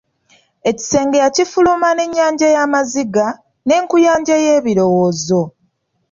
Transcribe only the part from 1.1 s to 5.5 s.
yakifuluma n’ennyanja y’amaziga, n’enkuyanja y’ebirowoozo.